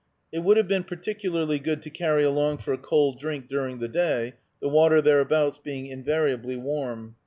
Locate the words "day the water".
3.87-4.99